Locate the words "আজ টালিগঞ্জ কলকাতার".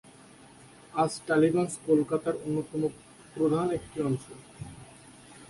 0.93-2.35